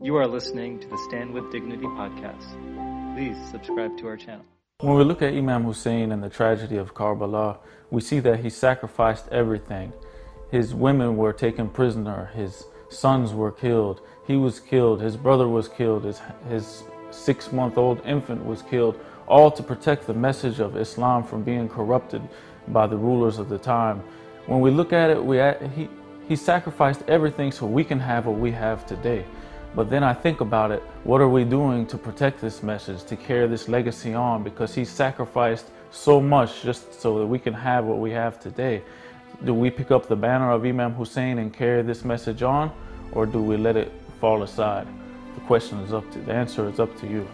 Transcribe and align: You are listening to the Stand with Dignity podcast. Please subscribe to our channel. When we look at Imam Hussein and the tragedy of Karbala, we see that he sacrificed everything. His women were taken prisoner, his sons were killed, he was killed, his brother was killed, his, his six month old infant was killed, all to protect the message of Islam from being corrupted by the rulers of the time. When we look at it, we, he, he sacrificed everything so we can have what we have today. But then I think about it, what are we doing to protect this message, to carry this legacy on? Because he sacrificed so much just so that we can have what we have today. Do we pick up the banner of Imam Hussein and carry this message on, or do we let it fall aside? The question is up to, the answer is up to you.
You 0.00 0.14
are 0.14 0.28
listening 0.28 0.78
to 0.78 0.86
the 0.86 0.96
Stand 1.08 1.34
with 1.34 1.50
Dignity 1.50 1.82
podcast. 1.82 2.46
Please 3.16 3.36
subscribe 3.50 3.98
to 3.98 4.06
our 4.06 4.16
channel. 4.16 4.44
When 4.78 4.94
we 4.94 5.02
look 5.02 5.22
at 5.22 5.34
Imam 5.34 5.64
Hussein 5.64 6.12
and 6.12 6.22
the 6.22 6.28
tragedy 6.28 6.76
of 6.76 6.94
Karbala, 6.94 7.58
we 7.90 8.00
see 8.00 8.20
that 8.20 8.38
he 8.38 8.48
sacrificed 8.48 9.26
everything. 9.32 9.92
His 10.52 10.72
women 10.72 11.16
were 11.16 11.32
taken 11.32 11.68
prisoner, 11.68 12.30
his 12.32 12.64
sons 12.88 13.34
were 13.34 13.50
killed, 13.50 14.00
he 14.24 14.36
was 14.36 14.60
killed, 14.60 15.00
his 15.00 15.16
brother 15.16 15.48
was 15.48 15.66
killed, 15.66 16.04
his, 16.04 16.22
his 16.48 16.84
six 17.10 17.50
month 17.50 17.76
old 17.76 18.00
infant 18.06 18.46
was 18.46 18.62
killed, 18.62 19.00
all 19.26 19.50
to 19.50 19.64
protect 19.64 20.06
the 20.06 20.14
message 20.14 20.60
of 20.60 20.76
Islam 20.76 21.24
from 21.24 21.42
being 21.42 21.68
corrupted 21.68 22.22
by 22.68 22.86
the 22.86 22.96
rulers 22.96 23.40
of 23.40 23.48
the 23.48 23.58
time. 23.58 24.00
When 24.46 24.60
we 24.60 24.70
look 24.70 24.92
at 24.92 25.10
it, 25.10 25.24
we, 25.24 25.38
he, 25.74 25.88
he 26.28 26.36
sacrificed 26.36 27.02
everything 27.08 27.50
so 27.50 27.66
we 27.66 27.82
can 27.82 27.98
have 27.98 28.26
what 28.26 28.38
we 28.38 28.52
have 28.52 28.86
today. 28.86 29.24
But 29.74 29.90
then 29.90 30.02
I 30.02 30.14
think 30.14 30.40
about 30.40 30.70
it, 30.70 30.82
what 31.04 31.20
are 31.20 31.28
we 31.28 31.44
doing 31.44 31.86
to 31.86 31.98
protect 31.98 32.40
this 32.40 32.62
message, 32.62 33.04
to 33.04 33.16
carry 33.16 33.46
this 33.46 33.68
legacy 33.68 34.14
on? 34.14 34.42
Because 34.42 34.74
he 34.74 34.84
sacrificed 34.84 35.66
so 35.90 36.20
much 36.20 36.62
just 36.62 37.00
so 37.00 37.18
that 37.18 37.26
we 37.26 37.38
can 37.38 37.54
have 37.54 37.84
what 37.84 37.98
we 37.98 38.10
have 38.10 38.40
today. 38.40 38.82
Do 39.44 39.54
we 39.54 39.70
pick 39.70 39.90
up 39.90 40.08
the 40.08 40.16
banner 40.16 40.50
of 40.50 40.64
Imam 40.64 40.94
Hussein 40.94 41.38
and 41.38 41.52
carry 41.52 41.82
this 41.82 42.04
message 42.04 42.42
on, 42.42 42.72
or 43.12 43.26
do 43.26 43.42
we 43.42 43.56
let 43.56 43.76
it 43.76 43.92
fall 44.20 44.42
aside? 44.42 44.86
The 45.34 45.40
question 45.42 45.78
is 45.80 45.92
up 45.92 46.10
to, 46.12 46.18
the 46.18 46.32
answer 46.32 46.68
is 46.68 46.80
up 46.80 46.98
to 47.00 47.06
you. 47.06 47.28